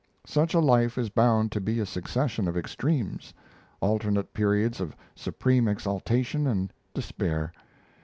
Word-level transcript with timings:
Such 0.25 0.55
a 0.55 0.59
life 0.59 0.97
is 0.97 1.09
bound 1.11 1.51
to 1.51 1.61
be 1.61 1.79
a 1.79 1.85
succession 1.85 2.47
of 2.47 2.57
extremes 2.57 3.35
alternate 3.81 4.33
periods 4.33 4.81
of 4.81 4.95
supreme 5.15 5.67
exaltation 5.67 6.47
and 6.47 6.73
despair. 6.95 7.53